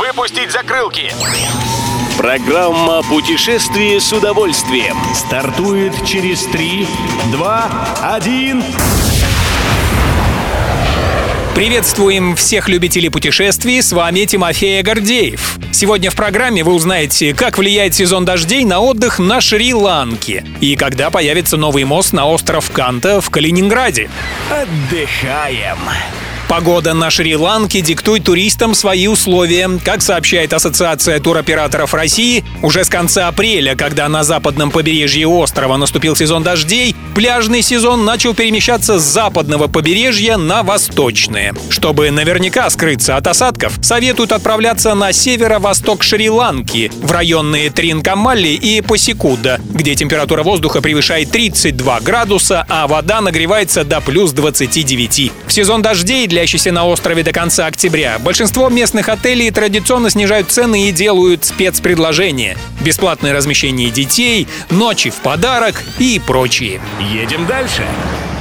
[0.00, 1.12] Выпустить закрылки!
[2.16, 6.86] Программа «Путешествие с удовольствием» стартует через 3,
[7.32, 7.70] 2,
[8.14, 8.64] 1...
[11.54, 15.58] Приветствуем всех любителей путешествий, с вами Тимофей Гордеев.
[15.70, 21.10] Сегодня в программе вы узнаете, как влияет сезон дождей на отдых на Шри-Ланке и когда
[21.10, 24.08] появится новый мост на остров Канта в Калининграде.
[24.48, 25.76] Отдыхаем!
[26.50, 29.70] Погода на Шри-Ланке диктует туристам свои условия.
[29.84, 36.16] Как сообщает Ассоциация туроператоров России, уже с конца апреля, когда на западном побережье острова наступил
[36.16, 41.54] сезон дождей, пляжный сезон начал перемещаться с западного побережья на восточное.
[41.68, 49.60] Чтобы наверняка скрыться от осадков, советуют отправляться на северо-восток Шри-Ланки, в районные Тринкамалли и Пасикуда,
[49.72, 55.30] где температура воздуха превышает 32 градуса, а вода нагревается до плюс 29.
[55.46, 60.50] В сезон дождей для находящийся на острове до конца октября, большинство местных отелей традиционно снижают
[60.50, 62.56] цены и делают спецпредложения.
[62.80, 66.80] Бесплатное размещение детей, ночи в подарок и прочие.
[66.98, 67.84] Едем дальше.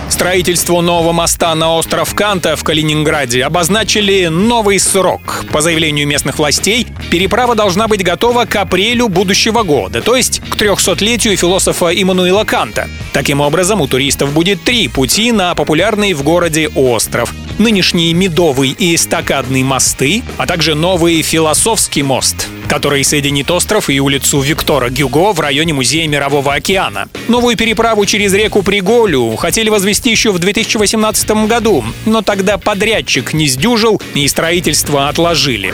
[0.09, 5.43] Строительству нового моста на остров Канта в Калининграде обозначили новый срок.
[5.51, 10.55] По заявлению местных властей, переправа должна быть готова к апрелю будущего года, то есть к
[10.55, 12.87] 300-летию философа Иммануила Канта.
[13.11, 17.33] Таким образом, у туристов будет три пути на популярный в городе остров.
[17.59, 24.39] Нынешний Медовый и Эстакадный мосты, а также новый Философский мост который соединит остров и улицу
[24.41, 27.09] Виктора Гюго в районе Музея Мирового океана.
[27.27, 33.47] Новую переправу через реку Приголю хотели возвести еще в 2018 году, но тогда подрядчик не
[33.47, 35.73] сдюжил и строительство отложили.